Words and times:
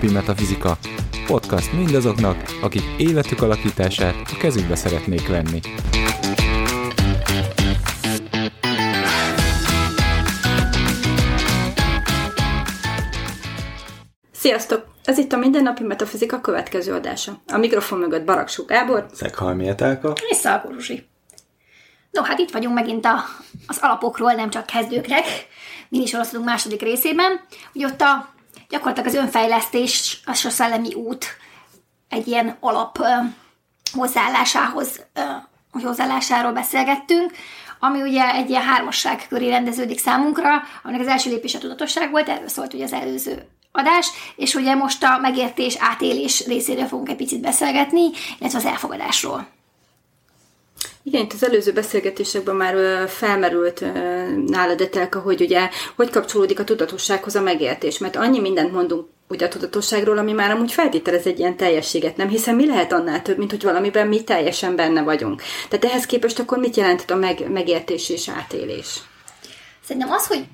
Mindennapi 0.00 0.32
Metafizika. 0.32 0.78
Podcast 1.26 1.72
mindazoknak, 1.72 2.36
akik 2.62 2.82
életük 2.98 3.42
alakítását 3.42 4.14
a 4.14 4.36
kezükbe 4.38 4.74
szeretnék 4.74 5.28
venni. 5.28 5.60
Sziasztok! 14.32 14.86
Ez 15.04 15.18
itt 15.18 15.32
a 15.32 15.36
Mindennapi 15.36 15.82
Metafizika 15.82 16.40
következő 16.40 16.92
adása. 16.92 17.40
A 17.52 17.56
mikrofon 17.56 17.98
mögött 17.98 18.24
Baraksó 18.24 18.64
Gábor. 18.64 19.06
Szeghalmi 19.12 19.68
Etelka. 19.68 20.12
És 20.28 20.36
Szalkó. 20.36 20.70
No, 22.10 22.22
hát 22.22 22.38
itt 22.38 22.50
vagyunk 22.50 22.74
megint 22.74 23.04
a, 23.04 23.16
az 23.66 23.78
alapokról, 23.80 24.32
nem 24.32 24.50
csak 24.50 24.66
kezdőknek. 24.66 25.24
Mi 25.88 25.98
is 25.98 26.12
olaszodunk 26.12 26.46
második 26.46 26.82
részében. 26.82 27.40
Ugye 27.72 27.86
ott 27.86 28.00
a, 28.00 28.36
gyakorlatilag 28.68 29.08
az 29.08 29.14
önfejlesztés, 29.14 30.20
a 30.24 30.32
szellemi 30.34 30.94
út 30.94 31.26
egy 32.08 32.26
ilyen 32.26 32.56
alap 32.60 32.98
hozzáállásához, 33.92 35.06
ö, 35.14 35.20
hozzáállásáról 35.70 36.52
beszélgettünk, 36.52 37.32
ami 37.80 38.02
ugye 38.02 38.34
egy 38.34 38.50
ilyen 38.50 38.62
hármasság 38.62 39.26
köré 39.28 39.48
rendeződik 39.48 39.98
számunkra, 39.98 40.62
aminek 40.82 41.00
az 41.00 41.06
első 41.06 41.30
lépés 41.30 41.54
a 41.54 41.58
tudatosság 41.58 42.10
volt, 42.10 42.28
erről 42.28 42.48
szólt 42.48 42.74
ugye 42.74 42.84
az 42.84 42.92
előző 42.92 43.48
adás, 43.72 44.10
és 44.36 44.54
ugye 44.54 44.74
most 44.74 45.02
a 45.02 45.18
megértés, 45.18 45.76
átélés 45.78 46.46
részéről 46.46 46.86
fogunk 46.86 47.08
egy 47.08 47.16
picit 47.16 47.40
beszélgetni, 47.40 48.10
illetve 48.38 48.58
az 48.58 48.64
elfogadásról. 48.64 49.46
Igen, 51.02 51.22
itt 51.22 51.32
az 51.32 51.44
előző 51.44 51.72
beszélgetésekben 51.72 52.56
már 52.56 53.08
felmerült 53.08 53.84
nálad, 54.46 54.80
Etelka, 54.80 55.20
hogy 55.20 55.40
ugye 55.40 55.68
hogy 55.96 56.10
kapcsolódik 56.10 56.58
a 56.58 56.64
tudatossághoz 56.64 57.36
a 57.36 57.42
megértés, 57.42 57.98
mert 57.98 58.16
annyi 58.16 58.40
mindent 58.40 58.72
mondunk 58.72 59.06
ugye 59.28 59.46
a 59.46 59.48
tudatosságról, 59.48 60.18
ami 60.18 60.32
már 60.32 60.50
amúgy 60.50 60.72
feltételez 60.72 61.26
egy 61.26 61.38
ilyen 61.38 61.56
teljességet, 61.56 62.16
nem? 62.16 62.28
Hiszen 62.28 62.54
mi 62.54 62.66
lehet 62.66 62.92
annál 62.92 63.22
több, 63.22 63.38
mint 63.38 63.50
hogy 63.50 63.62
valamiben 63.62 64.06
mi 64.06 64.24
teljesen 64.24 64.76
benne 64.76 65.02
vagyunk. 65.02 65.42
Tehát 65.68 65.84
ehhez 65.84 66.06
képest 66.06 66.38
akkor 66.38 66.58
mit 66.58 66.76
jelent 66.76 67.10
a 67.10 67.16
meg, 67.16 67.50
megértés 67.50 68.08
és 68.08 68.28
átélés? 68.28 69.00
Szerintem 69.84 70.10
az, 70.10 70.26
hogy 70.26 70.44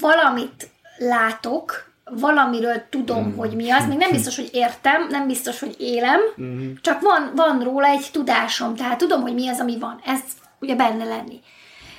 valamit 0.00 0.68
látok, 0.98 1.91
valamiről 2.20 2.82
tudom, 2.90 3.24
mm. 3.24 3.36
hogy 3.36 3.54
mi 3.54 3.70
az, 3.70 3.86
még 3.86 3.98
nem 3.98 4.10
biztos, 4.10 4.36
hogy 4.36 4.48
értem, 4.52 5.06
nem 5.10 5.26
biztos, 5.26 5.60
hogy 5.60 5.74
élem, 5.78 6.20
mm. 6.42 6.72
csak 6.80 7.00
van, 7.00 7.32
van 7.34 7.60
róla 7.62 7.86
egy 7.86 8.08
tudásom, 8.12 8.74
tehát 8.74 8.98
tudom, 8.98 9.20
hogy 9.20 9.34
mi 9.34 9.48
az, 9.48 9.60
ami 9.60 9.78
van. 9.78 10.00
Ez 10.04 10.20
ugye 10.60 10.74
benne 10.74 11.04
lenni. 11.04 11.40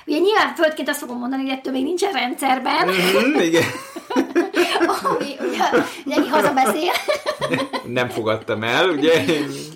Ugye 0.06 0.18
nyilván 0.18 0.54
földként 0.54 0.88
azt 0.88 0.98
fogom 0.98 1.18
mondani, 1.18 1.42
hogy 1.42 1.50
ettől 1.50 1.72
még 1.72 1.84
nincsen 1.84 2.12
rendszerben. 2.12 2.88
Mm, 2.88 3.40
igen. 3.40 3.62
ami 5.04 5.36
ugye, 5.40 5.64
ugye 6.04 6.30
hazabeszél. 6.30 6.92
Nem 7.86 8.08
fogadtam 8.08 8.62
el, 8.62 8.88
ugye? 8.88 9.24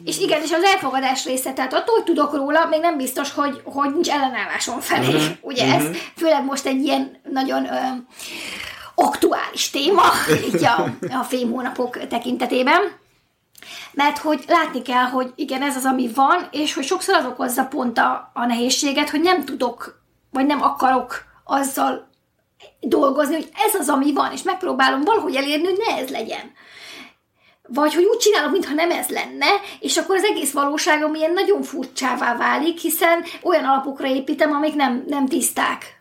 és 0.04 0.18
igen, 0.18 0.42
és 0.42 0.52
az 0.52 0.62
elfogadás 0.62 1.24
része, 1.24 1.52
tehát 1.52 1.74
attól, 1.74 1.94
hogy 1.94 2.04
tudok 2.04 2.34
róla, 2.34 2.66
még 2.70 2.80
nem 2.80 2.96
biztos, 2.96 3.32
hogy, 3.32 3.60
hogy 3.64 3.92
nincs 3.92 4.10
ellenállásom 4.10 4.80
felé. 4.80 5.06
Mm-hmm. 5.06 5.26
Ugye 5.40 5.66
mm-hmm. 5.66 5.74
ez 5.74 5.96
főleg 6.16 6.44
most 6.44 6.66
egy 6.66 6.84
ilyen 6.84 7.20
nagyon 7.32 7.64
ö, 7.64 7.76
aktuális 8.98 9.70
téma, 9.70 10.02
így 10.54 10.64
a, 10.64 10.96
a 11.18 11.22
fém 11.22 11.50
hónapok 11.50 12.06
tekintetében. 12.06 12.80
Mert 13.92 14.18
hogy 14.18 14.44
látni 14.46 14.82
kell, 14.82 15.04
hogy 15.04 15.32
igen, 15.34 15.62
ez 15.62 15.76
az, 15.76 15.84
ami 15.84 16.10
van, 16.14 16.48
és 16.50 16.74
hogy 16.74 16.84
sokszor 16.84 17.14
az 17.14 17.24
okozza 17.24 17.64
pont 17.64 17.98
a, 17.98 18.30
a 18.34 18.46
nehézséget, 18.46 19.10
hogy 19.10 19.20
nem 19.20 19.44
tudok, 19.44 20.02
vagy 20.30 20.46
nem 20.46 20.62
akarok 20.62 21.24
azzal 21.44 22.08
dolgozni, 22.80 23.34
hogy 23.34 23.48
ez 23.66 23.74
az, 23.74 23.88
ami 23.88 24.12
van, 24.12 24.32
és 24.32 24.42
megpróbálom 24.42 25.00
valahogy 25.00 25.34
elérni, 25.34 25.64
hogy 25.64 25.82
ne 25.86 25.96
ez 25.96 26.08
legyen. 26.08 26.52
Vagy 27.68 27.94
hogy 27.94 28.04
úgy 28.04 28.18
csinálok, 28.18 28.50
mintha 28.52 28.74
nem 28.74 28.90
ez 28.90 29.08
lenne, 29.08 29.46
és 29.80 29.96
akkor 29.96 30.16
az 30.16 30.24
egész 30.24 30.52
valóságom 30.52 31.14
ilyen 31.14 31.32
nagyon 31.32 31.62
furcsává 31.62 32.36
válik, 32.36 32.78
hiszen 32.78 33.24
olyan 33.42 33.64
alapokra 33.64 34.06
építem, 34.06 34.52
amik 34.52 34.74
nem, 34.74 35.04
nem 35.06 35.26
tiszták. 35.26 35.97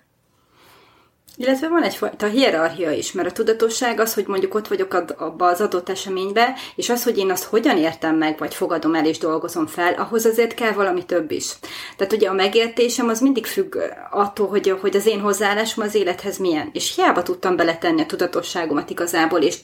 Illetve 1.39 1.67
van 1.67 1.83
egyfajta 1.83 2.25
hierarchia 2.27 2.91
is, 2.91 3.11
mert 3.11 3.27
a 3.27 3.31
tudatosság 3.31 3.99
az, 3.99 4.13
hogy 4.13 4.27
mondjuk 4.27 4.55
ott 4.55 4.67
vagyok 4.67 4.93
abba 5.17 5.45
az 5.45 5.61
adott 5.61 5.89
eseménybe, 5.89 6.53
és 6.75 6.89
az, 6.89 7.03
hogy 7.03 7.17
én 7.17 7.31
azt 7.31 7.43
hogyan 7.43 7.77
értem 7.77 8.15
meg, 8.15 8.37
vagy 8.37 8.53
fogadom 8.53 8.95
el 8.95 9.05
és 9.05 9.17
dolgozom 9.17 9.67
fel, 9.67 9.93
ahhoz 9.93 10.25
azért 10.25 10.53
kell 10.53 10.71
valami 10.71 11.05
több 11.05 11.31
is. 11.31 11.51
Tehát 11.97 12.13
ugye 12.13 12.29
a 12.29 12.33
megértésem 12.33 13.07
az 13.07 13.19
mindig 13.21 13.45
függ 13.45 13.75
attól, 14.11 14.47
hogy, 14.47 14.77
hogy 14.81 14.95
az 14.95 15.05
én 15.05 15.19
hozzáállásom 15.19 15.83
az 15.83 15.95
élethez 15.95 16.37
milyen. 16.37 16.69
És 16.73 16.95
hiába 16.95 17.23
tudtam 17.23 17.55
beletenni 17.55 18.01
a 18.01 18.05
tudatosságomat 18.05 18.89
igazából, 18.89 19.39
és 19.39 19.57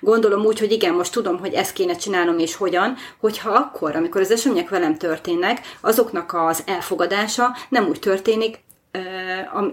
gondolom 0.00 0.44
úgy, 0.44 0.58
hogy 0.58 0.72
igen, 0.72 0.94
most 0.94 1.12
tudom, 1.12 1.38
hogy 1.38 1.52
ezt 1.52 1.72
kéne 1.72 1.96
csinálnom, 1.96 2.38
és 2.38 2.54
hogyan, 2.54 2.96
hogyha 3.20 3.50
akkor, 3.50 3.96
amikor 3.96 4.20
az 4.20 4.30
események 4.30 4.68
velem 4.68 4.96
történnek, 4.96 5.60
azoknak 5.80 6.32
az 6.34 6.62
elfogadása 6.66 7.56
nem 7.68 7.88
úgy 7.88 7.98
történik, 7.98 8.62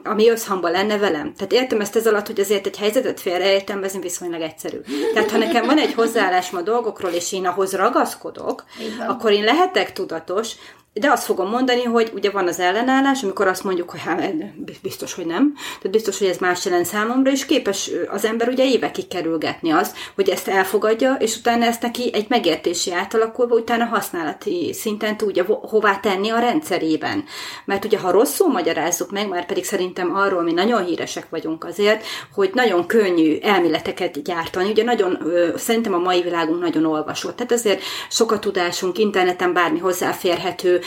ami 0.04 0.30
összhangban 0.30 0.72
lenne 0.72 0.98
velem. 0.98 1.34
Tehát 1.34 1.54
értem 1.54 1.82
ezt 1.82 1.96
ez 1.96 2.08
alatt, 2.08 2.28
hogy 2.28 2.40
azért 2.40 2.66
egy 2.66 2.78
helyzetet 2.78 3.20
félreértelmezni 3.20 4.00
viszonylag 4.00 4.42
egyszerű. 4.42 4.78
Tehát 5.14 5.32
ha 5.32 5.38
nekem 5.38 5.66
van 5.66 5.78
egy 5.78 5.94
hozzáállásom 5.94 6.60
a 6.60 6.64
dolgokról, 6.64 7.12
és 7.12 7.34
én 7.34 7.46
ahhoz 7.46 7.74
ragaszkodok, 7.74 8.66
akkor 9.08 9.32
én 9.32 9.44
lehetek 9.44 9.94
tudatos, 9.94 10.56
de 10.94 11.12
azt 11.12 11.24
fogom 11.24 11.50
mondani, 11.50 11.84
hogy 11.84 12.12
ugye 12.14 12.30
van 12.30 12.48
az 12.48 12.60
ellenállás, 12.60 13.24
amikor 13.24 13.48
azt 13.48 13.64
mondjuk, 13.64 13.90
hogy 13.90 14.00
hát 14.00 14.34
biztos, 14.82 15.14
hogy 15.14 15.26
nem, 15.26 15.54
tehát 15.56 15.92
biztos, 15.92 16.20
hogy 16.20 16.28
ez 16.28 16.38
más 16.38 16.66
jelent 16.66 16.86
számomra, 16.86 17.32
és 17.32 17.46
képes 17.46 17.92
az 18.10 18.26
ember 18.26 18.48
ugye 18.48 18.66
évekig 18.66 19.08
kerülgetni 19.08 19.72
az, 19.72 19.94
hogy 20.16 20.30
ezt 20.30 20.48
elfogadja, 20.48 21.14
és 21.20 21.38
utána 21.38 21.66
ezt 21.66 21.82
neki 21.82 22.10
egy 22.14 22.26
megértési 22.30 22.94
átalakulva, 22.94 23.56
utána 23.56 23.86
használati 23.86 24.74
szinten 24.74 25.18
tudja 25.18 25.44
hová 25.44 26.00
tenni 26.00 26.30
a 26.30 26.40
rendszerében. 26.40 27.24
Mert 27.66 27.86
ugye, 27.86 28.00
ha 28.00 28.12
rosszul 28.12 28.48
magyarázzuk 28.48 29.12
meg, 29.12 29.28
már 29.28 29.46
pedig 29.46 29.64
szerintem 29.64 30.16
arról 30.16 30.42
mi 30.42 30.54
nagyon 30.54 30.86
híresek 30.86 31.30
vagyunk 31.30 31.64
azért, 31.64 32.06
hogy 32.34 32.50
nagyon 32.54 32.88
könnyű 32.88 33.38
elméleteket 33.42 34.24
gyártani, 34.24 34.70
ugye 34.70 34.84
nagyon, 34.84 35.32
szerintem 35.56 35.94
a 35.94 35.98
mai 35.98 36.22
világunk 36.22 36.62
nagyon 36.62 36.86
olvasott, 36.86 37.36
tehát 37.36 37.52
azért 37.52 37.82
sok 38.10 38.32
a 38.32 38.40
tudásunk, 38.40 38.98
interneten 38.98 39.54
bármi 39.54 39.80
hozzáférhető, 39.80 40.80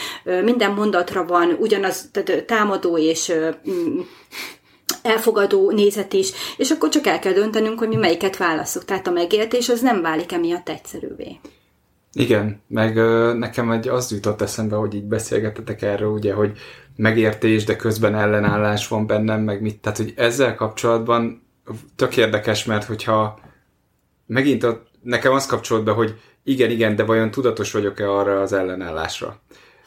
minden 0.43 0.71
mondatra 0.71 1.25
van 1.25 1.55
ugyanaz 1.59 2.09
tehát 2.11 2.45
támadó 2.45 2.97
és 2.97 3.33
mm, 3.69 3.99
elfogadó 5.01 5.71
nézet 5.71 6.13
is, 6.13 6.31
és 6.57 6.71
akkor 6.71 6.89
csak 6.89 7.07
el 7.07 7.19
kell 7.19 7.33
döntenünk, 7.33 7.79
hogy 7.79 7.87
mi 7.87 7.95
melyiket 7.95 8.37
válaszok. 8.37 8.85
Tehát 8.85 9.07
a 9.07 9.11
megértés 9.11 9.69
az 9.69 9.81
nem 9.81 10.01
válik 10.01 10.31
emiatt 10.31 10.69
egyszerűvé. 10.69 11.39
Igen, 12.13 12.61
meg 12.67 12.95
nekem 13.37 13.71
egy 13.71 13.87
az 13.87 14.11
jutott 14.11 14.41
eszembe, 14.41 14.75
hogy 14.75 14.93
így 14.93 15.03
beszélgetetek 15.03 15.81
erről, 15.81 16.09
ugye, 16.09 16.33
hogy 16.33 16.57
megértés, 16.95 17.63
de 17.63 17.75
közben 17.75 18.15
ellenállás 18.15 18.87
van 18.87 19.07
bennem, 19.07 19.41
meg 19.41 19.61
mit, 19.61 19.81
tehát 19.81 19.97
hogy 19.97 20.13
ezzel 20.15 20.55
kapcsolatban 20.55 21.47
tök 21.95 22.17
érdekes, 22.17 22.65
mert 22.65 22.83
hogyha 22.83 23.39
megint 24.25 24.63
a, 24.63 24.83
nekem 25.01 25.33
az 25.33 25.45
kapcsolt 25.45 25.83
be, 25.83 25.91
hogy 25.91 26.19
igen, 26.43 26.69
igen, 26.69 26.95
de 26.95 27.03
vajon 27.03 27.31
tudatos 27.31 27.71
vagyok-e 27.71 28.11
arra 28.11 28.41
az 28.41 28.53
ellenállásra? 28.53 29.41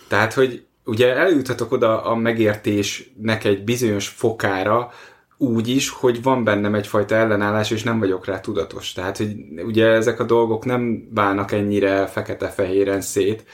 Tehát, 0.09 0.33
hogy 0.33 0.65
ugye 0.85 1.17
eljuthatok 1.17 1.73
oda 1.73 2.03
a 2.03 2.15
megértésnek 2.15 3.45
egy 3.45 3.65
bizonyos 3.65 4.09
fokára, 4.09 4.91
úgy 5.37 5.69
is, 5.69 5.89
hogy 5.89 6.23
van 6.23 6.45
bennem 6.45 6.75
egyfajta 6.75 7.15
ellenállás, 7.15 7.71
és 7.71 7.83
nem 7.83 7.99
vagyok 7.99 8.27
rá 8.27 8.41
tudatos. 8.41 8.93
Tehát, 8.93 9.17
hogy 9.17 9.35
ugye 9.65 9.87
ezek 9.87 10.21
a 10.21 10.25
dolgok 10.25 10.65
nem 10.65 11.09
válnak 11.15 11.53
ennyire 11.53 12.07
fekete-fehéren 12.07 13.01
szét. 13.01 13.45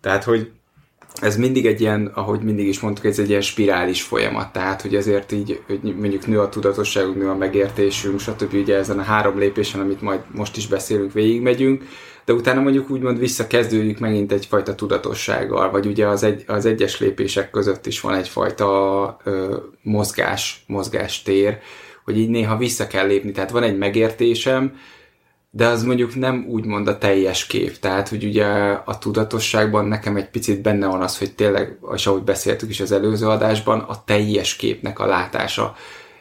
Tehát, 0.00 0.24
hogy 0.24 0.50
ez 1.20 1.36
mindig 1.36 1.66
egy 1.66 1.80
ilyen, 1.80 2.10
ahogy 2.14 2.40
mindig 2.40 2.66
is 2.66 2.80
mondtuk, 2.80 3.04
ez 3.04 3.18
egy 3.18 3.28
ilyen 3.28 3.40
spirális 3.40 4.02
folyamat. 4.02 4.52
Tehát, 4.52 4.82
hogy 4.82 4.94
ezért 4.94 5.32
így, 5.32 5.62
hogy 5.66 5.80
mondjuk 5.82 6.26
nő 6.26 6.40
a 6.40 6.48
tudatosságunk, 6.48 7.16
nő 7.16 7.28
a 7.28 7.36
megértésünk, 7.36 8.20
stb. 8.20 8.54
Ugye 8.54 8.76
ezen 8.76 8.98
a 8.98 9.02
három 9.02 9.38
lépésen, 9.38 9.80
amit 9.80 10.00
majd 10.00 10.20
most 10.34 10.56
is 10.56 10.66
beszélünk, 10.66 11.12
végigmegyünk, 11.12 11.84
de 12.24 12.32
utána 12.32 12.60
mondjuk 12.60 12.90
úgymond 12.90 13.18
visszakezdődik 13.18 13.98
megint 13.98 14.32
egyfajta 14.32 14.74
tudatossággal, 14.74 15.70
vagy 15.70 15.86
ugye 15.86 16.06
az, 16.06 16.22
egy, 16.22 16.44
az 16.46 16.66
egyes 16.66 17.00
lépések 17.00 17.50
között 17.50 17.86
is 17.86 18.00
van 18.00 18.14
egyfajta 18.14 19.16
ö, 19.24 19.56
mozgás, 19.82 20.64
mozgástér, 20.66 21.58
hogy 22.04 22.18
így 22.18 22.28
néha 22.28 22.56
vissza 22.56 22.86
kell 22.86 23.06
lépni, 23.06 23.30
tehát 23.30 23.50
van 23.50 23.62
egy 23.62 23.78
megértésem, 23.78 24.74
de 25.54 25.66
az 25.66 25.82
mondjuk 25.82 26.14
nem 26.14 26.44
úgymond 26.48 26.88
a 26.88 26.98
teljes 26.98 27.46
kép, 27.46 27.78
tehát 27.78 28.08
hogy 28.08 28.24
ugye 28.24 28.46
a 28.84 28.98
tudatosságban 28.98 29.84
nekem 29.84 30.16
egy 30.16 30.28
picit 30.30 30.62
benne 30.62 30.86
van 30.86 31.00
az, 31.00 31.18
hogy 31.18 31.34
tényleg, 31.34 31.78
és 31.94 32.06
ahogy 32.06 32.22
beszéltük 32.22 32.68
is 32.68 32.80
az 32.80 32.92
előző 32.92 33.28
adásban, 33.28 33.80
a 33.80 34.04
teljes 34.04 34.56
képnek 34.56 34.98
a 34.98 35.06
látása. 35.06 35.74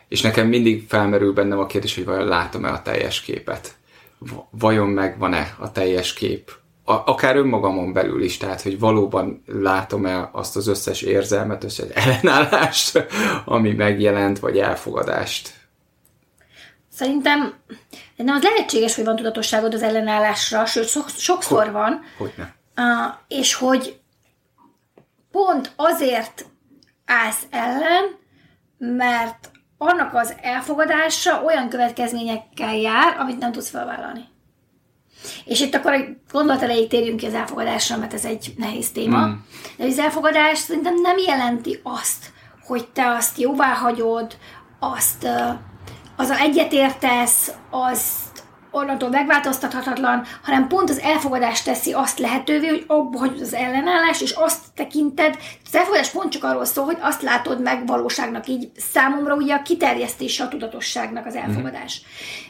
És 0.07 0.21
nekem 0.21 0.47
mindig 0.47 0.85
felmerül 0.87 1.33
bennem 1.33 1.59
a 1.59 1.65
kérdés, 1.65 1.95
hogy 1.95 2.05
vajon 2.05 2.27
látom-e 2.27 2.71
a 2.71 2.81
teljes 2.81 3.21
képet 3.21 3.79
vajon 4.49 4.87
megvan-e 4.87 5.55
a 5.59 5.71
teljes 5.71 6.13
kép. 6.13 6.51
A, 6.83 6.93
akár 6.93 7.35
önmagamon 7.35 7.93
belül 7.93 8.23
is, 8.23 8.37
tehát 8.37 8.61
hogy 8.61 8.79
valóban 8.79 9.43
látom-e 9.45 10.29
azt 10.31 10.55
az 10.55 10.67
összes 10.67 11.01
érzelmet, 11.01 11.63
összes 11.63 11.89
ellenállást, 12.03 13.07
ami 13.45 13.71
megjelent, 13.73 14.39
vagy 14.39 14.57
elfogadást. 14.57 15.59
Szerintem 16.93 17.53
nem 18.23 18.35
az 18.35 18.43
lehetséges, 18.43 18.95
hogy 18.95 19.05
van 19.05 19.15
tudatosságod 19.15 19.73
az 19.73 19.81
ellenállásra, 19.83 20.65
sőt, 20.65 21.17
sokszor 21.17 21.63
Hogy- 21.63 21.71
van, 21.71 22.01
Hogyne. 22.17 22.55
Uh, 22.77 23.13
és 23.27 23.53
hogy 23.53 23.99
pont 25.31 25.71
azért 25.75 26.45
állsz 27.05 27.43
ellen, 27.49 28.03
mert 28.77 29.51
annak 29.77 30.13
az 30.13 30.33
elfogadása 30.41 31.43
olyan 31.43 31.69
következményekkel 31.69 32.75
jár, 32.75 33.17
amit 33.19 33.39
nem 33.39 33.51
tudsz 33.51 33.69
felvállalni. 33.69 34.29
És 35.45 35.59
itt 35.59 35.75
akkor 35.75 35.93
egy 35.93 36.17
gondolat 36.31 36.61
elejéig 36.61 36.89
térjünk 36.89 37.19
ki 37.19 37.25
az 37.25 37.33
elfogadásra, 37.33 37.97
mert 37.97 38.13
ez 38.13 38.25
egy 38.25 38.53
nehéz 38.57 38.91
téma. 38.91 39.27
Mm. 39.27 39.31
De 39.77 39.85
az 39.85 39.99
elfogadás 39.99 40.57
szerintem 40.57 41.01
nem 41.01 41.17
jelenti 41.17 41.79
azt, 41.83 42.31
hogy 42.67 42.87
te 42.87 43.09
azt 43.09 43.39
jóvá 43.39 43.73
hagyod, 43.73 44.37
azt 44.79 45.27
azzal 46.21 46.37
egyetértesz, 46.37 47.51
azt 47.69 48.20
onnantól 48.71 49.09
megváltoztathatatlan, 49.09 50.23
hanem 50.43 50.67
pont 50.67 50.89
az 50.89 50.99
elfogadás 50.99 51.61
teszi 51.61 51.93
azt 51.93 52.19
lehetővé, 52.19 52.67
hogy 52.67 52.83
abba 52.87 53.17
hagyod 53.17 53.41
az 53.41 53.53
ellenállás, 53.53 54.21
és 54.21 54.31
azt 54.31 54.59
tekinted, 54.75 55.37
az 55.65 55.75
elfogadás 55.75 56.09
pont 56.09 56.31
csak 56.31 56.43
arról 56.43 56.65
szól, 56.65 56.85
hogy 56.85 56.97
azt 57.01 57.21
látod 57.21 57.61
meg 57.61 57.85
valóságnak, 57.87 58.47
így 58.47 58.71
számomra 58.77 59.35
ugye 59.35 59.53
a 59.53 59.61
kiterjesztése 59.61 60.43
a 60.43 60.47
tudatosságnak 60.47 61.25
az 61.25 61.35
elfogadás. 61.35 62.01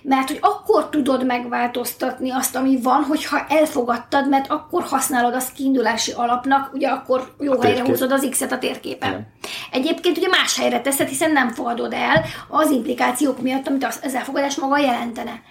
Mert 0.01 0.27
hogy 0.27 0.37
akkor 0.41 0.89
tudod 0.89 1.25
megváltoztatni 1.25 2.31
azt, 2.31 2.55
ami 2.55 2.81
van, 2.81 3.03
hogyha 3.03 3.45
elfogadtad, 3.49 4.29
mert 4.29 4.51
akkor 4.51 4.83
használod 4.83 5.33
azt 5.33 5.53
kiindulási 5.53 6.11
alapnak, 6.11 6.73
ugye 6.73 6.87
akkor 6.87 7.35
jó 7.39 7.51
helyre 7.51 7.67
térkép. 7.67 7.85
húzod 7.85 8.11
az 8.11 8.27
X-et 8.29 8.51
a 8.51 8.57
térképen. 8.57 9.27
Egyébként 9.71 10.17
ugye 10.17 10.27
más 10.27 10.57
helyre 10.57 10.81
teszed, 10.81 11.07
hiszen 11.07 11.31
nem 11.31 11.49
fogadod 11.49 11.93
el 11.93 12.25
az 12.47 12.69
implikációk 12.69 13.41
miatt, 13.41 13.67
amit 13.67 13.85
az 14.03 14.15
elfogadás 14.15 14.55
maga 14.55 14.77
jelentene. 14.77 15.41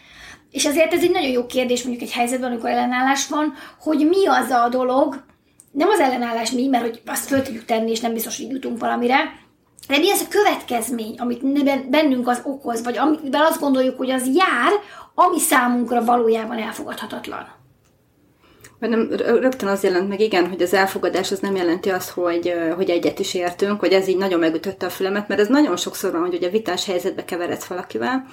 És 0.50 0.64
ezért 0.64 0.92
ez 0.92 1.02
egy 1.02 1.10
nagyon 1.10 1.30
jó 1.30 1.46
kérdés 1.46 1.82
mondjuk 1.82 2.08
egy 2.08 2.14
helyzetben, 2.14 2.50
amikor 2.50 2.70
ellenállás 2.70 3.28
van, 3.28 3.54
hogy 3.80 4.06
mi 4.08 4.26
az 4.26 4.50
a 4.50 4.68
dolog, 4.68 5.22
nem 5.70 5.88
az 5.88 6.00
ellenállás 6.00 6.50
mi, 6.50 6.66
mert 6.66 6.84
hogy 6.84 7.02
azt 7.06 7.26
föl 7.26 7.42
tudjuk 7.42 7.64
tenni, 7.64 7.90
és 7.90 8.00
nem 8.00 8.12
biztos, 8.12 8.36
hogy 8.36 8.50
jutunk 8.50 8.78
valamire, 8.78 9.18
de 9.88 9.98
mi 9.98 10.10
az 10.10 10.20
a 10.20 10.28
következmény, 10.28 11.14
amit 11.18 11.64
ben- 11.64 11.90
bennünk 11.90 12.28
az 12.28 12.40
okoz, 12.44 12.84
vagy 12.84 12.98
amiben 12.98 13.42
azt 13.42 13.60
gondoljuk, 13.60 13.96
hogy 13.96 14.10
az 14.10 14.26
jár, 14.34 14.72
ami 15.14 15.38
számunkra 15.38 16.04
valójában 16.04 16.58
elfogadhatatlan. 16.58 17.58
Bennem 18.78 19.08
rö- 19.10 19.40
rögtön 19.40 19.68
az 19.68 19.82
jelent 19.82 20.08
meg, 20.08 20.20
igen, 20.20 20.48
hogy 20.48 20.62
az 20.62 20.74
elfogadás 20.74 21.32
az 21.32 21.38
nem 21.38 21.56
jelenti 21.56 21.90
azt, 21.90 22.10
hogy, 22.10 22.54
hogy 22.76 22.90
egyet 22.90 23.18
is 23.18 23.34
értünk, 23.34 23.80
hogy 23.80 23.92
ez 23.92 24.08
így 24.08 24.16
nagyon 24.16 24.38
megütötte 24.38 24.86
a 24.86 24.90
fülemet, 24.90 25.28
mert 25.28 25.40
ez 25.40 25.48
nagyon 25.48 25.76
sokszor 25.76 26.12
van, 26.12 26.20
hogy 26.20 26.34
ugye 26.34 26.48
vitás 26.48 26.86
helyzetbe 26.86 27.24
keveredsz 27.24 27.64
valakivel, 27.64 28.26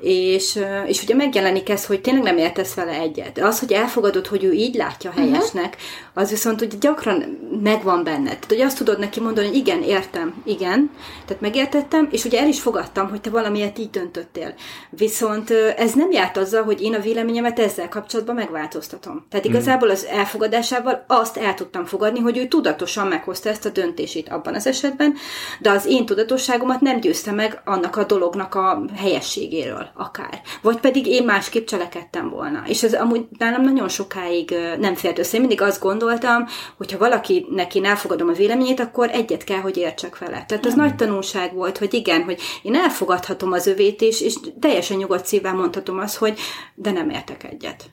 és, 0.00 0.58
és 0.86 1.02
ugye 1.02 1.14
megjelenik 1.14 1.68
ez, 1.68 1.86
hogy 1.86 2.00
tényleg 2.00 2.22
nem 2.22 2.38
értesz 2.38 2.74
vele 2.74 2.92
egyet. 2.92 3.32
De 3.32 3.44
az, 3.44 3.58
hogy 3.58 3.72
elfogadod, 3.72 4.26
hogy 4.26 4.44
ő 4.44 4.52
így 4.52 4.74
látja 4.74 5.10
helyesnek, 5.10 5.76
az 6.14 6.30
viszont 6.30 6.60
ugye 6.60 6.76
gyakran 6.80 7.38
megvan 7.62 8.04
benned. 8.04 8.24
Tehát, 8.24 8.46
hogy 8.48 8.60
azt 8.60 8.76
tudod 8.76 8.98
neki 8.98 9.20
mondani, 9.20 9.46
hogy 9.46 9.56
igen, 9.56 9.82
értem, 9.82 10.34
igen, 10.44 10.90
tehát 11.26 11.42
megértettem, 11.42 12.08
és 12.10 12.24
ugye 12.24 12.40
el 12.40 12.48
is 12.48 12.60
fogadtam, 12.60 13.08
hogy 13.08 13.20
te 13.20 13.30
valamiért 13.30 13.78
így 13.78 13.90
döntöttél. 13.90 14.54
Viszont 14.90 15.50
ez 15.76 15.92
nem 15.92 16.10
járt 16.10 16.36
azzal, 16.36 16.62
hogy 16.62 16.82
én 16.82 16.94
a 16.94 17.00
véleményemet 17.00 17.58
ezzel 17.58 17.88
kapcsolatban 17.88 18.34
megváltoztatom. 18.34 19.26
Tehát 19.30 19.46
igazából 19.46 19.90
az 19.90 20.06
elfogadásával 20.06 21.04
azt 21.06 21.36
el 21.36 21.54
tudtam 21.54 21.84
fogadni, 21.84 22.20
hogy 22.20 22.38
ő 22.38 22.46
tudatosan 22.46 23.06
meghozta 23.06 23.48
ezt 23.48 23.64
a 23.64 23.70
döntését 23.70 24.28
abban 24.28 24.54
az 24.54 24.66
esetben, 24.66 25.14
de 25.60 25.70
az 25.70 25.86
én 25.86 26.06
tudatosságomat 26.06 26.80
nem 26.80 27.00
győzte 27.00 27.32
meg 27.32 27.60
annak 27.64 27.96
a 27.96 28.04
dolognak 28.04 28.54
a 28.54 28.84
helyességéről 28.96 29.87
akár. 29.94 30.40
Vagy 30.62 30.80
pedig 30.80 31.06
én 31.06 31.24
másképp 31.24 31.66
cselekedtem 31.66 32.30
volna. 32.30 32.62
És 32.66 32.82
ez 32.82 32.94
amúgy 32.94 33.26
nálam 33.38 33.62
nagyon 33.62 33.88
sokáig 33.88 34.54
nem 34.78 34.94
fért 34.94 35.18
össze. 35.18 35.34
Én 35.34 35.40
mindig 35.40 35.62
azt 35.62 35.80
gondoltam, 35.80 36.44
hogy 36.76 36.92
ha 36.92 36.98
valakinek 36.98 37.74
én 37.74 37.84
elfogadom 37.84 38.28
a 38.28 38.32
véleményét, 38.32 38.80
akkor 38.80 39.10
egyet 39.10 39.44
kell, 39.44 39.60
hogy 39.60 39.76
értsek 39.76 40.18
vele. 40.18 40.44
Tehát 40.48 40.66
az 40.66 40.74
nagy 40.74 40.94
tanulság 40.96 41.54
volt, 41.54 41.78
hogy 41.78 41.94
igen, 41.94 42.22
hogy 42.22 42.40
én 42.62 42.74
elfogadhatom 42.74 43.52
az 43.52 43.66
övét, 43.66 44.00
és, 44.00 44.20
és 44.20 44.34
teljesen 44.60 44.96
nyugodt 44.96 45.26
szívvel 45.26 45.54
mondhatom 45.54 45.98
azt, 45.98 46.16
hogy 46.16 46.38
de 46.74 46.90
nem 46.90 47.10
értek 47.10 47.44
egyet. 47.44 47.90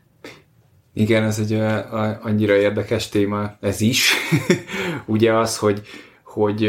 Igen, 0.93 1.23
ez 1.23 1.39
egy 1.39 1.53
a- 1.53 2.19
annyira 2.21 2.55
érdekes 2.55 3.09
téma, 3.09 3.51
ez 3.61 3.81
is. 3.81 4.13
Ugye 5.05 5.33
az, 5.33 5.57
hogy, 5.57 5.81
hogy 6.23 6.63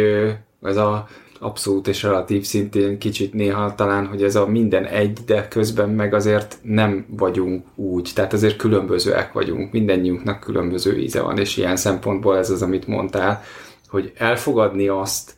ez 0.62 0.76
a 0.76 1.06
abszolút 1.40 1.88
és 1.88 2.02
relatív 2.02 2.44
szintén 2.44 2.98
kicsit 2.98 3.32
néha 3.32 3.74
talán, 3.74 4.06
hogy 4.06 4.22
ez 4.22 4.36
a 4.36 4.46
minden 4.46 4.84
egy, 4.84 5.12
de 5.12 5.48
közben 5.48 5.88
meg 5.88 6.14
azért 6.14 6.58
nem 6.62 7.06
vagyunk 7.08 7.66
úgy. 7.74 8.10
Tehát 8.14 8.32
azért 8.32 8.56
különbözőek 8.56 9.32
vagyunk, 9.32 9.72
mindennyiunknak 9.72 10.40
különböző 10.40 10.98
íze 10.98 11.20
van, 11.20 11.38
és 11.38 11.56
ilyen 11.56 11.76
szempontból 11.76 12.36
ez 12.36 12.50
az, 12.50 12.62
amit 12.62 12.86
mondtál, 12.86 13.42
hogy 13.88 14.12
elfogadni 14.16 14.88
azt, 14.88 15.34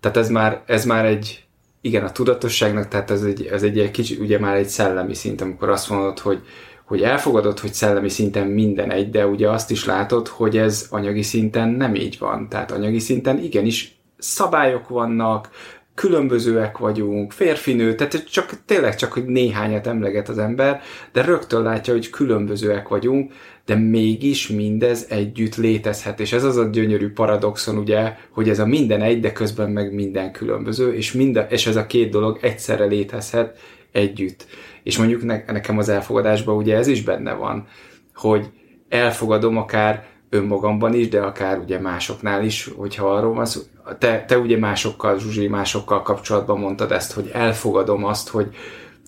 tehát 0.00 0.16
ez 0.16 0.28
már, 0.28 0.62
ez 0.66 0.84
már 0.84 1.04
egy, 1.04 1.44
igen, 1.80 2.04
a 2.04 2.12
tudatosságnak, 2.12 2.88
tehát 2.88 3.10
ez 3.10 3.22
egy, 3.22 3.46
ez 3.46 3.62
egy, 3.62 3.78
egy 3.78 3.90
kicsit, 3.90 4.20
ugye 4.20 4.38
már 4.38 4.56
egy 4.56 4.68
szellemi 4.68 5.14
szint, 5.14 5.40
amikor 5.40 5.68
azt 5.68 5.90
mondod, 5.90 6.18
hogy, 6.18 6.42
hogy 6.84 7.02
elfogadod, 7.02 7.58
hogy 7.58 7.72
szellemi 7.72 8.08
szinten 8.08 8.46
minden 8.46 8.90
egy, 8.90 9.10
de 9.10 9.26
ugye 9.26 9.50
azt 9.50 9.70
is 9.70 9.84
látod, 9.84 10.28
hogy 10.28 10.56
ez 10.56 10.86
anyagi 10.90 11.22
szinten 11.22 11.68
nem 11.68 11.94
így 11.94 12.18
van. 12.18 12.48
Tehát 12.48 12.70
anyagi 12.72 12.98
szinten 12.98 13.38
igenis 13.38 14.01
szabályok 14.22 14.88
vannak, 14.88 15.50
különbözőek 15.94 16.78
vagyunk, 16.78 17.32
férfinő, 17.32 17.94
tehát 17.94 18.30
csak 18.30 18.64
tényleg 18.66 18.94
csak, 18.94 19.12
hogy 19.12 19.24
néhányat 19.24 19.86
emleget 19.86 20.28
az 20.28 20.38
ember, 20.38 20.80
de 21.12 21.22
rögtön 21.22 21.62
látja, 21.62 21.92
hogy 21.92 22.10
különbözőek 22.10 22.88
vagyunk, 22.88 23.32
de 23.64 23.74
mégis 23.74 24.48
mindez 24.48 25.06
együtt 25.08 25.56
létezhet, 25.56 26.20
és 26.20 26.32
ez 26.32 26.44
az 26.44 26.56
a 26.56 26.68
gyönyörű 26.68 27.12
paradoxon, 27.12 27.78
ugye, 27.78 28.16
hogy 28.30 28.48
ez 28.48 28.58
a 28.58 28.66
minden 28.66 29.02
egy, 29.02 29.20
de 29.20 29.32
közben 29.32 29.70
meg 29.70 29.94
minden 29.94 30.32
különböző, 30.32 30.94
és, 30.94 31.12
minden, 31.12 31.46
és 31.48 31.66
ez 31.66 31.76
a 31.76 31.86
két 31.86 32.10
dolog 32.10 32.38
egyszerre 32.40 32.84
létezhet 32.84 33.58
együtt. 33.92 34.46
És 34.82 34.98
mondjuk 34.98 35.22
ne, 35.22 35.42
nekem 35.46 35.78
az 35.78 35.88
elfogadásban 35.88 36.56
ugye 36.56 36.76
ez 36.76 36.86
is 36.86 37.02
benne 37.02 37.32
van, 37.32 37.66
hogy 38.14 38.46
elfogadom 38.88 39.56
akár 39.56 40.06
önmagamban 40.32 40.94
is, 40.94 41.08
de 41.08 41.20
akár 41.20 41.58
ugye 41.58 41.78
másoknál 41.78 42.44
is, 42.44 42.70
hogyha 42.76 43.14
arról 43.14 43.34
van 43.34 43.46
szó. 43.46 43.60
Te, 43.98 44.24
te 44.24 44.38
ugye 44.38 44.58
másokkal, 44.58 45.18
Zsuzsi, 45.18 45.48
másokkal 45.48 46.02
kapcsolatban 46.02 46.58
mondtad 46.58 46.92
ezt, 46.92 47.12
hogy 47.12 47.30
elfogadom 47.32 48.04
azt, 48.04 48.28
hogy, 48.28 48.54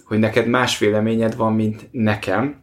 hogy 0.04 0.18
neked 0.18 0.46
más 0.46 0.78
véleményed 0.78 1.36
van, 1.36 1.52
mint 1.52 1.88
nekem, 1.90 2.62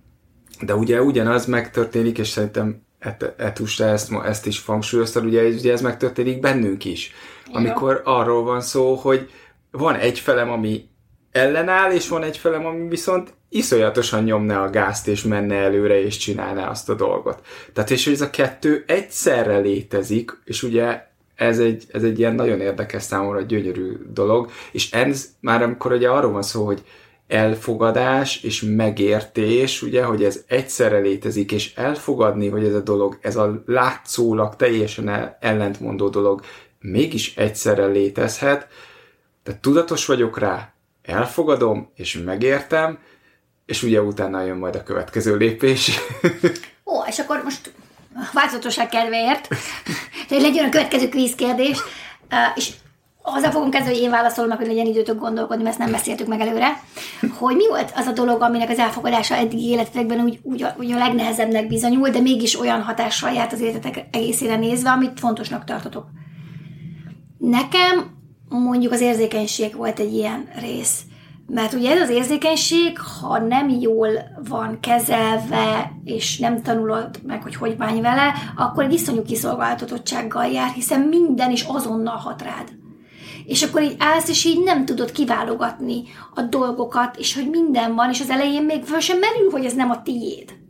de 0.61 0.75
ugye 0.75 1.01
ugyanaz 1.01 1.45
megtörténik, 1.45 2.17
és 2.17 2.27
szerintem 2.27 2.81
Et- 2.99 3.33
Etus, 3.37 3.75
te 3.75 3.85
ezt, 3.85 4.11
ezt 4.25 4.45
is 4.45 4.65
hangsúlyoztad, 4.65 5.25
ugye, 5.25 5.47
ugye 5.47 5.71
ez 5.71 5.81
megtörténik 5.81 6.39
bennünk 6.39 6.85
is. 6.85 7.11
Amikor 7.51 8.01
arról 8.05 8.43
van 8.43 8.61
szó, 8.61 8.95
hogy 8.95 9.29
van 9.71 9.95
egy 9.95 10.19
felem, 10.19 10.49
ami 10.49 10.89
ellenáll, 11.31 11.91
és 11.91 12.07
van 12.07 12.23
egy 12.23 12.37
felem, 12.37 12.65
ami 12.65 12.87
viszont 12.87 13.33
iszonyatosan 13.49 14.23
nyomná 14.23 14.63
a 14.63 14.69
gázt, 14.69 15.07
és 15.07 15.23
menne 15.23 15.55
előre, 15.55 16.03
és 16.03 16.17
csinálná 16.17 16.69
azt 16.69 16.89
a 16.89 16.93
dolgot. 16.93 17.41
Tehát, 17.73 17.89
és 17.89 18.03
hogy 18.03 18.13
ez 18.13 18.21
a 18.21 18.29
kettő 18.29 18.83
egyszerre 18.87 19.57
létezik, 19.57 20.41
és 20.45 20.63
ugye 20.63 21.09
ez 21.35 21.59
egy, 21.59 21.85
ez 21.91 22.03
egy 22.03 22.19
ilyen 22.19 22.35
nagyon 22.35 22.59
érdekes 22.59 23.03
számomra 23.03 23.41
gyönyörű 23.41 23.97
dolog, 24.13 24.49
és 24.71 24.91
ez 24.91 25.29
már 25.39 25.61
amikor 25.61 25.91
ugye 25.91 26.09
arról 26.09 26.31
van 26.31 26.41
szó, 26.41 26.65
hogy 26.65 26.83
elfogadás 27.27 28.43
és 28.43 28.61
megértés, 28.61 29.81
ugye, 29.81 30.03
hogy 30.03 30.23
ez 30.23 30.43
egyszerre 30.47 30.97
létezik, 30.97 31.51
és 31.51 31.75
elfogadni, 31.75 32.49
hogy 32.49 32.65
ez 32.65 32.73
a 32.73 32.81
dolog, 32.81 33.17
ez 33.21 33.35
a 33.35 33.63
látszólag 33.65 34.55
teljesen 34.55 35.09
el- 35.09 35.37
ellentmondó 35.39 36.09
dolog 36.09 36.41
mégis 36.79 37.35
egyszerre 37.35 37.85
létezhet, 37.85 38.67
de 39.43 39.57
tudatos 39.61 40.05
vagyok 40.05 40.39
rá, 40.39 40.73
elfogadom, 41.03 41.91
és 41.95 42.21
megértem, 42.25 42.99
és 43.65 43.83
ugye 43.83 44.01
utána 44.01 44.41
jön 44.41 44.57
majd 44.57 44.75
a 44.75 44.83
következő 44.83 45.37
lépés. 45.37 45.91
Ó, 46.91 47.03
és 47.07 47.19
akkor 47.19 47.41
most 47.43 47.73
változatosság 48.33 48.89
kedvéért, 48.89 49.47
hogy 50.29 50.41
legyen 50.41 50.65
a 50.65 50.69
következő 50.69 51.09
kvízkérdés, 51.09 51.77
és 52.55 52.71
azzal 53.21 53.51
fogunk 53.51 53.73
kezdeni, 53.73 53.95
hogy 53.95 54.03
én 54.03 54.09
válaszolom, 54.09 54.57
hogy 54.57 54.67
legyen 54.67 54.85
időtök 54.85 55.19
gondolkodni, 55.19 55.63
mert 55.63 55.75
ezt 55.75 55.83
nem 55.83 55.91
beszéltük 55.91 56.27
meg 56.27 56.39
előre, 56.39 56.81
hogy 57.37 57.55
mi 57.55 57.67
volt 57.67 57.91
az 57.95 58.05
a 58.05 58.11
dolog, 58.11 58.41
aminek 58.41 58.69
az 58.69 58.77
elfogadása 58.77 59.35
eddigi 59.35 59.69
életetekben 59.69 60.19
úgy, 60.19 60.39
úgy, 60.43 60.63
a, 60.63 60.75
úgy 60.79 60.91
a 60.91 60.97
legnehezebbnek 60.97 61.67
bizonyult, 61.67 62.11
de 62.11 62.19
mégis 62.19 62.59
olyan 62.59 62.81
hatással 62.81 63.31
járt 63.31 63.53
az 63.53 63.59
életetek 63.59 64.05
egészére 64.11 64.55
nézve, 64.55 64.89
amit 64.89 65.19
fontosnak 65.19 65.63
tartotok. 65.63 66.05
Nekem 67.37 68.20
mondjuk 68.59 68.91
az 68.91 69.01
érzékenység 69.01 69.75
volt 69.75 69.99
egy 69.99 70.13
ilyen 70.13 70.49
rész. 70.59 71.01
Mert 71.47 71.73
ugye 71.73 71.91
ez 71.91 72.01
az 72.01 72.09
érzékenység, 72.09 72.99
ha 72.99 73.39
nem 73.39 73.69
jól 73.69 74.09
van 74.47 74.79
kezelve, 74.79 75.91
és 76.03 76.37
nem 76.37 76.61
tanulod 76.61 77.09
meg, 77.23 77.41
hogy 77.41 77.55
hogy 77.55 77.77
bánj 77.77 78.01
vele, 78.01 78.33
akkor 78.57 78.83
egy 78.83 78.93
iszonyú 78.93 79.21
kiszolgáltatottsággal 79.21 80.45
jár, 80.45 80.69
hiszen 80.69 80.99
minden 80.99 81.51
is 81.51 81.63
azonnal 81.63 82.15
hat 82.15 82.41
rád. 82.41 82.69
És 83.45 83.63
akkor 83.63 83.81
így 83.81 83.95
állsz, 83.99 84.29
és 84.29 84.45
így 84.45 84.63
nem 84.63 84.85
tudod 84.85 85.11
kiválogatni 85.11 86.03
a 86.35 86.41
dolgokat, 86.41 87.17
és 87.17 87.35
hogy 87.35 87.49
minden 87.49 87.95
van, 87.95 88.09
és 88.09 88.21
az 88.21 88.29
elején 88.29 88.63
még 88.63 88.83
föl 88.83 88.99
sem 88.99 89.19
merül, 89.19 89.51
hogy 89.51 89.65
ez 89.65 89.73
nem 89.73 89.89
a 89.89 90.01
tiéd. 90.01 90.60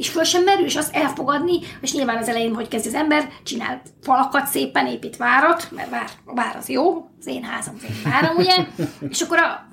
És 0.00 0.08
föl 0.08 0.24
sem 0.24 0.42
merül, 0.42 0.64
és 0.64 0.76
azt 0.76 0.94
elfogadni, 0.94 1.58
és 1.80 1.92
nyilván 1.92 2.16
az 2.16 2.28
elején, 2.28 2.54
hogy 2.54 2.68
kezd 2.68 2.86
az 2.86 2.94
ember, 2.94 3.28
csinál 3.42 3.82
falakat 4.02 4.46
szépen, 4.46 4.86
épít 4.86 5.16
várat, 5.16 5.68
mert 5.70 5.90
vár, 5.90 6.08
a 6.24 6.34
vár 6.34 6.56
az 6.56 6.68
jó, 6.68 7.10
az 7.18 7.26
én 7.26 7.42
házam, 7.42 7.74
az 7.76 7.84
én 7.84 8.12
váram, 8.12 8.36
ugye, 8.36 8.56
és 9.10 9.20
akkor 9.20 9.38
a 9.38 9.68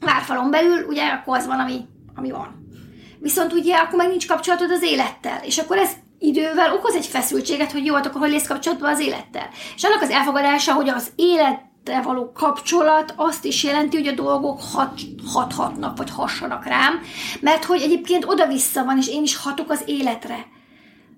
várfalon 0.00 0.50
belül, 0.50 0.84
ugye, 0.84 1.08
akkor 1.08 1.36
az 1.36 1.46
van, 1.46 1.60
ami, 1.60 1.86
ami 2.14 2.30
van. 2.30 2.68
Viszont 3.18 3.52
ugye 3.52 3.76
akkor 3.76 3.98
meg 3.98 4.08
nincs 4.08 4.26
kapcsolatod 4.26 4.70
az 4.70 4.82
élettel, 4.82 5.38
és 5.42 5.58
akkor 5.58 5.76
ez 5.76 5.90
idővel 6.18 6.72
okoz 6.72 6.94
egy 6.94 7.06
feszültséget, 7.06 7.72
hogy 7.72 7.84
jó, 7.84 7.94
hát 7.94 8.06
akkor 8.06 8.20
hogy 8.20 8.30
lész 8.30 8.46
kapcsolatban 8.46 8.90
az 8.92 9.00
élettel. 9.00 9.48
És 9.74 9.84
annak 9.84 10.02
az 10.02 10.10
elfogadása, 10.10 10.72
hogy 10.72 10.88
az 10.88 11.10
élettel 11.86 12.12
való 12.12 12.32
kapcsolat 12.32 13.14
azt 13.16 13.44
is 13.44 13.64
jelenti, 13.64 13.96
hogy 13.96 14.06
a 14.06 14.14
dolgok 14.14 14.60
hat, 14.72 15.00
hathatnak, 15.26 15.96
vagy 15.96 16.10
hassanak 16.10 16.64
rám, 16.64 17.00
mert 17.40 17.64
hogy 17.64 17.80
egyébként 17.80 18.24
oda-vissza 18.24 18.84
van, 18.84 18.98
és 18.98 19.08
én 19.08 19.22
is 19.22 19.36
hatok 19.36 19.70
az 19.70 19.82
életre. 19.86 20.46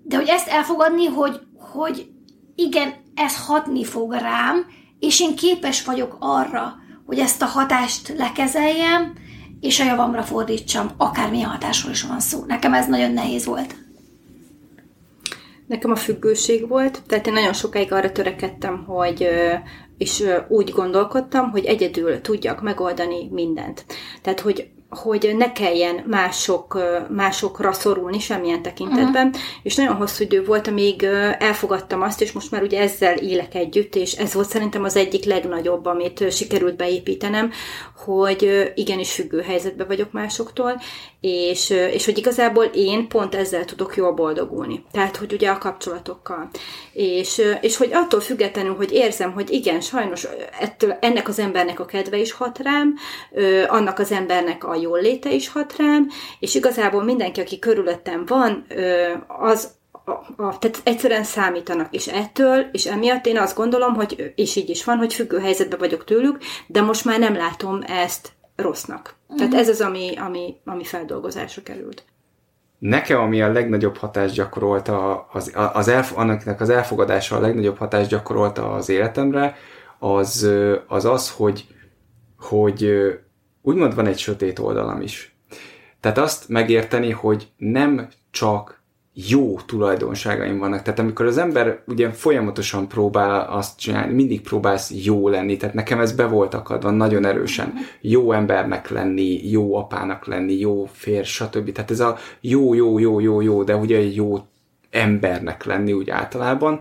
De 0.02 0.16
hogy 0.16 0.28
ezt 0.28 0.48
elfogadni, 0.48 1.06
hogy, 1.06 1.40
hogy 1.58 2.08
igen, 2.54 2.94
ez 3.14 3.46
hatni 3.46 3.84
fog 3.84 4.12
rám, 4.12 4.66
és 4.98 5.20
én 5.20 5.36
képes 5.36 5.84
vagyok 5.84 6.16
arra, 6.20 6.74
hogy 7.06 7.18
ezt 7.18 7.42
a 7.42 7.46
hatást 7.46 8.14
lekezeljem, 8.16 9.12
és 9.60 9.80
a 9.80 9.84
javamra 9.84 10.22
fordítsam, 10.22 10.90
akármilyen 10.96 11.50
hatásról 11.50 11.92
is 11.92 12.02
van 12.02 12.20
szó. 12.20 12.44
Nekem 12.46 12.74
ez 12.74 12.86
nagyon 12.86 13.12
nehéz 13.12 13.44
volt. 13.44 13.74
Nekem 15.68 15.90
a 15.90 15.96
függőség 15.96 16.68
volt, 16.68 17.02
tehát 17.06 17.26
én 17.26 17.32
nagyon 17.32 17.52
sokáig 17.52 17.92
arra 17.92 18.12
törekedtem, 18.12 18.84
hogy 18.84 19.28
és 19.98 20.24
úgy 20.48 20.70
gondolkodtam, 20.70 21.50
hogy 21.50 21.64
egyedül 21.64 22.20
tudjak 22.20 22.62
megoldani 22.62 23.28
mindent. 23.30 23.84
Tehát, 24.22 24.40
hogy 24.40 24.68
hogy 24.90 25.34
ne 25.36 25.52
kelljen 25.52 26.04
mások, 26.06 26.78
másokra 27.08 27.72
szorulni 27.72 28.18
semmilyen 28.18 28.62
tekintetben, 28.62 29.26
uh-huh. 29.26 29.42
és 29.62 29.74
nagyon 29.74 29.96
hosszú 29.96 30.24
idő 30.24 30.44
volt, 30.44 30.66
amíg 30.66 31.02
elfogadtam 31.38 32.02
azt, 32.02 32.20
és 32.20 32.32
most 32.32 32.50
már 32.50 32.62
ugye 32.62 32.80
ezzel 32.80 33.16
élek 33.16 33.54
együtt, 33.54 33.94
és 33.94 34.12
ez 34.12 34.34
volt 34.34 34.48
szerintem 34.48 34.84
az 34.84 34.96
egyik 34.96 35.24
legnagyobb, 35.24 35.86
amit 35.86 36.32
sikerült 36.32 36.76
beépítenem, 36.76 37.50
hogy 38.04 38.72
igenis 38.74 39.12
függő 39.12 39.40
helyzetben 39.40 39.86
vagyok 39.86 40.12
másoktól, 40.12 40.80
és, 41.20 41.70
és 41.92 42.04
hogy 42.04 42.18
igazából 42.18 42.64
én 42.64 43.08
pont 43.08 43.34
ezzel 43.34 43.64
tudok 43.64 43.96
jól 43.96 44.12
boldogulni. 44.12 44.84
Tehát, 44.92 45.16
hogy 45.16 45.32
ugye 45.32 45.48
a 45.50 45.58
kapcsolatokkal. 45.58 46.50
És, 46.92 47.42
és 47.60 47.76
hogy 47.76 47.90
attól 47.92 48.20
függetlenül, 48.20 48.76
hogy 48.76 48.92
érzem, 48.92 49.32
hogy 49.32 49.50
igen, 49.50 49.80
sajnos 49.80 50.26
ettől, 50.60 50.96
ennek 51.00 51.28
az 51.28 51.38
embernek 51.38 51.80
a 51.80 51.84
kedve 51.84 52.18
is 52.18 52.32
hat 52.32 52.58
rám, 52.58 52.94
annak 53.68 53.98
az 53.98 54.12
embernek 54.12 54.64
a 54.64 54.76
jól 54.80 55.00
léte 55.00 55.32
is 55.32 55.48
hat 55.48 55.76
rám, 55.76 56.08
és 56.38 56.54
igazából 56.54 57.04
mindenki, 57.04 57.40
aki 57.40 57.58
körülöttem 57.58 58.24
van, 58.26 58.66
az 59.26 59.76
a, 60.04 60.42
a, 60.42 60.58
tehát 60.58 60.80
egyszerűen 60.84 61.24
számítanak 61.24 61.94
is 61.94 62.06
ettől, 62.06 62.66
és 62.72 62.86
emiatt 62.86 63.26
én 63.26 63.38
azt 63.38 63.56
gondolom, 63.56 63.94
hogy, 63.94 64.32
és 64.34 64.56
így 64.56 64.70
is 64.70 64.84
van, 64.84 64.96
hogy 64.96 65.14
függő 65.14 65.38
helyzetben 65.38 65.78
vagyok 65.78 66.04
tőlük, 66.04 66.38
de 66.66 66.80
most 66.80 67.04
már 67.04 67.18
nem 67.18 67.36
látom 67.36 67.80
ezt 67.86 68.32
rossznak. 68.56 69.14
Uh-huh. 69.26 69.38
Tehát 69.38 69.54
ez 69.54 69.68
az, 69.68 69.80
ami, 69.80 70.16
ami, 70.16 70.56
ami 70.64 70.84
feldolgozásra 70.84 71.62
került. 71.62 72.04
Nekem, 72.78 73.20
ami 73.20 73.42
a 73.42 73.52
legnagyobb 73.52 73.96
hatást 73.96 74.34
gyakorolta, 74.34 75.26
az, 75.32 75.52
az 75.72 75.88
elf, 75.88 76.16
annak 76.16 76.60
az 76.60 76.68
elfogadása 76.68 77.36
a 77.36 77.40
legnagyobb 77.40 77.76
hatást 77.76 78.08
gyakorolta 78.08 78.72
az 78.72 78.88
életemre, 78.88 79.56
az 79.98 80.48
az, 80.86 81.04
az 81.04 81.30
hogy, 81.30 81.66
hogy 82.38 82.90
úgymond 83.68 83.94
van 83.94 84.06
egy 84.06 84.18
sötét 84.18 84.58
oldalam 84.58 85.00
is. 85.00 85.36
Tehát 86.00 86.18
azt 86.18 86.48
megérteni, 86.48 87.10
hogy 87.10 87.48
nem 87.56 88.08
csak 88.30 88.82
jó 89.28 89.60
tulajdonságaim 89.60 90.58
vannak. 90.58 90.82
Tehát 90.82 90.98
amikor 90.98 91.26
az 91.26 91.38
ember 91.38 91.82
ugye 91.86 92.10
folyamatosan 92.10 92.88
próbál 92.88 93.40
azt 93.50 93.78
csinálni, 93.78 94.14
mindig 94.14 94.40
próbálsz 94.40 94.92
jó 95.04 95.28
lenni, 95.28 95.56
tehát 95.56 95.74
nekem 95.74 96.00
ez 96.00 96.12
be 96.12 96.26
volt 96.26 96.54
akadva 96.54 96.90
nagyon 96.90 97.24
erősen. 97.24 97.72
Jó 98.00 98.32
embernek 98.32 98.88
lenni, 98.88 99.50
jó 99.50 99.76
apának 99.76 100.26
lenni, 100.26 100.58
jó 100.58 100.84
férj, 100.92 101.24
stb. 101.24 101.72
Tehát 101.72 101.90
ez 101.90 102.00
a 102.00 102.16
jó, 102.40 102.74
jó, 102.74 102.98
jó, 102.98 103.20
jó, 103.20 103.40
jó, 103.40 103.62
de 103.62 103.76
ugye 103.76 104.00
jó 104.00 104.38
embernek 104.90 105.64
lenni 105.64 105.92
úgy 105.92 106.10
általában. 106.10 106.80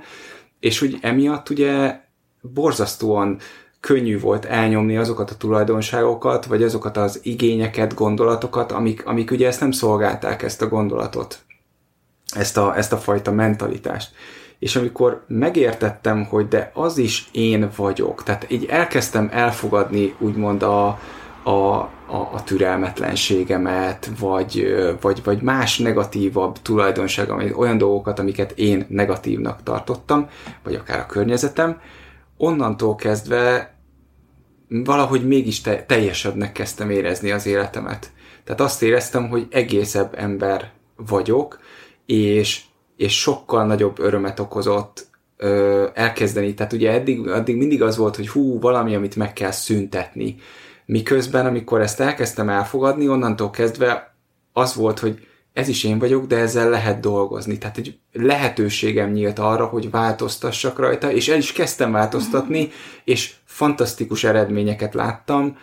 És 0.60 0.82
úgy 0.82 0.98
emiatt 1.02 1.50
ugye 1.50 2.00
borzasztóan 2.42 3.38
könnyű 3.80 4.20
volt 4.20 4.46
elnyomni 4.46 4.98
azokat 4.98 5.32
a 5.32 5.36
tulajdonságokat, 5.36 6.46
vagy 6.46 6.64
azokat 6.64 6.98
az 6.98 7.20
igényeket, 7.24 7.94
gondolatokat, 7.94 8.72
amik, 8.72 9.06
amik 9.06 9.32
ugye 9.32 9.48
ezt 9.48 9.60
nem 9.60 9.72
szolgálták, 9.72 10.44
ezt 10.44 10.62
a 10.62 10.68
gondolatot 10.68 11.46
ezt 12.36 12.58
a, 12.58 12.78
ezt 12.78 12.94
a 12.94 12.98
fajta 12.98 13.32
mentalitást. 13.32 14.12
És 14.60 14.76
amikor 14.76 15.24
megértettem, 15.28 16.26
hogy 16.26 16.48
de 16.48 16.72
az 16.74 16.98
is 16.98 17.28
én 17.32 17.70
vagyok, 17.76 18.24
tehát 18.24 18.52
így 18.52 18.66
elkezdtem 18.66 19.30
elfogadni 19.32 20.16
úgymond 20.20 20.64
a, 20.64 20.88
a, 21.44 21.50
a, 21.50 22.30
a 22.34 22.44
türelmetlenségemet, 22.44 24.10
vagy, 24.20 24.76
vagy, 25.02 25.24
vagy 25.24 25.42
más 25.42 25.78
negatívabb 25.78 26.62
tulajdonság, 26.62 27.58
olyan 27.58 27.78
dolgokat, 27.78 28.20
amiket 28.20 28.52
én 28.52 28.86
negatívnak 28.90 29.64
tartottam, 29.64 30.30
vagy 30.64 30.76
akár 30.76 31.00
a 31.00 31.06
környezetem, 31.06 31.80
onnantól 32.38 32.96
kezdve 32.96 33.76
valahogy 34.70 35.28
mégis 35.28 35.62
te, 35.62 35.86
teljesebbnek 35.86 36.52
kezdtem 36.52 36.90
érezni 36.90 37.32
az 37.32 37.46
életemet. 37.46 38.12
Tehát 38.44 38.62
azt 38.62 38.84
éreztem, 38.84 39.30
hogy 39.30 39.48
egészebb 39.50 40.14
ember 40.18 40.72
vagyok, 40.96 41.60
és, 42.06 42.62
és 42.98 43.20
sokkal 43.20 43.66
nagyobb 43.66 44.00
örömet 44.00 44.40
okozott 44.40 45.08
ö, 45.38 45.88
elkezdeni. 45.94 46.54
Tehát 46.54 46.74
ugye 46.74 46.92
eddig, 46.92 47.28
addig 47.28 47.58
mindig 47.58 47.82
az 47.82 47.98
volt, 47.98 48.16
hogy 48.16 48.30
hú, 48.30 48.60
valami, 48.60 48.96
amit 48.96 49.16
meg 49.16 49.34
kell 49.34 49.52
szüntetni. 49.52 50.36
Miközben, 50.86 51.46
amikor 51.46 51.82
ezt 51.82 52.00
elkezdtem 52.00 52.50
elfogadni, 52.50 53.08
onnantól 53.08 53.50
kezdve 53.50 54.16
az 54.54 54.76
volt, 54.76 55.00
hogy 55.00 55.28
ez 55.58 55.68
is 55.68 55.84
én 55.84 56.00
vagyok, 56.00 56.26
de 56.26 56.38
ezzel 56.38 56.70
lehet 56.70 57.00
dolgozni. 57.00 57.58
Tehát 57.58 57.78
egy 57.78 57.98
lehetőségem 58.12 59.12
nyílt 59.12 59.40
arra, 59.40 59.66
hogy 59.66 59.92
változtassak 59.92 60.80
rajta, 60.80 61.12
és 61.12 61.28
el 61.28 61.38
is 61.38 61.52
kezdtem 61.52 61.92
változtatni, 61.92 62.70
és 63.04 63.34
fantasztikus 63.46 64.24
eredményeket 64.24 64.94
láttam, 64.94 65.58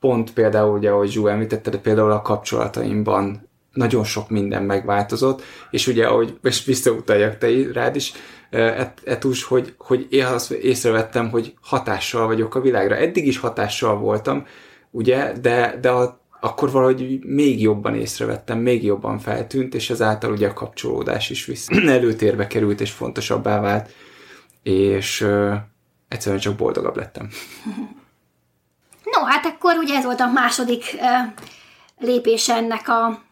pont 0.00 0.32
például, 0.32 0.76
ugye, 0.76 0.90
ahogy 0.90 1.10
Zsú 1.10 1.26
említette, 1.26 1.70
de 1.70 1.78
például 1.78 2.10
a 2.10 2.22
kapcsolataimban 2.22 3.48
nagyon 3.72 4.04
sok 4.04 4.30
minden 4.30 4.62
megváltozott, 4.62 5.42
és 5.70 5.86
ugye, 5.86 6.06
ahogy 6.06 6.38
és 6.42 6.64
visszautaljak 6.64 7.38
te 7.38 7.72
rád 7.72 7.96
is, 7.96 8.12
et, 8.50 9.00
etus, 9.04 9.44
hogy, 9.44 9.74
hogy 9.78 10.06
én 10.10 10.24
azt 10.24 10.50
észrevettem, 10.50 11.30
hogy 11.30 11.54
hatással 11.60 12.26
vagyok 12.26 12.54
a 12.54 12.60
világra. 12.60 12.96
Eddig 12.96 13.26
is 13.26 13.38
hatással 13.38 13.96
voltam, 13.96 14.46
ugye, 14.90 15.32
de, 15.40 15.78
de 15.80 15.90
a, 15.90 16.20
akkor 16.40 16.70
valahogy 16.70 17.24
még 17.24 17.60
jobban 17.60 17.94
észrevettem, 17.94 18.58
még 18.58 18.84
jobban 18.84 19.18
feltűnt, 19.18 19.74
és 19.74 19.90
ezáltal 19.90 20.32
ugye 20.32 20.48
a 20.48 20.52
kapcsolódás 20.52 21.30
is 21.30 21.44
vissza 21.44 21.80
előtérbe 21.90 22.46
került, 22.46 22.80
és 22.80 22.90
fontosabbá 22.90 23.60
vált, 23.60 23.90
és 24.62 25.20
uh, 25.20 25.54
egyszerűen 26.08 26.40
csak 26.40 26.56
boldogabb 26.56 26.96
lettem. 26.96 27.28
No, 29.12 29.24
hát 29.24 29.46
akkor 29.46 29.76
ugye 29.76 29.94
ez 29.94 30.04
volt 30.04 30.20
a 30.20 30.30
második 30.30 30.84
uh, 30.94 31.32
lépés 31.98 32.48
ennek 32.48 32.88
a 32.88 33.26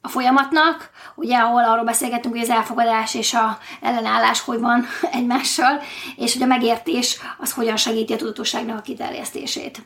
a 0.00 0.08
folyamatnak, 0.08 0.90
ugye, 1.14 1.36
ahol 1.36 1.64
arról 1.64 1.84
beszélgetünk, 1.84 2.34
hogy 2.34 2.42
az 2.42 2.50
elfogadás 2.50 3.14
és 3.14 3.34
a 3.34 3.58
ellenállás 3.80 4.40
hogy 4.40 4.60
van 4.60 4.84
egymással, 5.12 5.80
és 6.16 6.32
hogy 6.32 6.42
a 6.42 6.46
megértés 6.46 7.18
az 7.38 7.52
hogyan 7.52 7.76
segíti 7.76 8.12
a 8.12 8.16
tudatosságnak 8.16 8.78
a 8.78 8.82
kiterjesztését. 8.82 9.82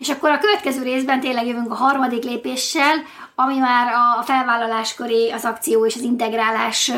És 0.00 0.08
akkor 0.08 0.30
a 0.30 0.38
következő 0.38 0.82
részben 0.82 1.20
tényleg 1.20 1.46
jövünk 1.46 1.70
a 1.70 1.74
harmadik 1.74 2.24
lépéssel, 2.24 2.96
ami 3.34 3.58
már 3.58 3.92
a 3.92 4.22
felvállalás 4.22 4.94
köré, 4.94 5.30
az 5.30 5.44
akció 5.44 5.86
és 5.86 5.94
az 5.94 6.00
integrálás 6.00 6.92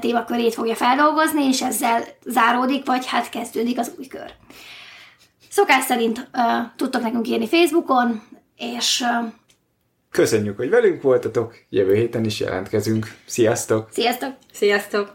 témakörét 0.00 0.54
fogja 0.54 0.74
feldolgozni, 0.74 1.44
és 1.44 1.62
ezzel 1.62 2.04
záródik, 2.24 2.86
vagy 2.86 3.06
hát 3.06 3.28
kezdődik 3.28 3.78
az 3.78 3.92
új 3.98 4.06
kör. 4.06 4.32
Szokás 5.50 5.84
szerint 5.84 6.28
uh, 6.32 6.42
tudtok 6.76 7.02
nekünk 7.02 7.28
írni 7.28 7.48
Facebookon, 7.48 8.22
és 8.56 9.00
uh, 9.00 9.32
Köszönjük, 10.10 10.56
hogy 10.56 10.70
velünk 10.70 11.02
voltatok, 11.02 11.54
jövő 11.68 11.94
héten 11.94 12.24
is 12.24 12.40
jelentkezünk. 12.40 13.06
Sziasztok! 13.26 13.88
Sziasztok! 13.92 14.32
Sziasztok! 14.52 15.12